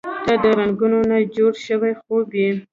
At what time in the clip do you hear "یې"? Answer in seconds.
2.39-2.49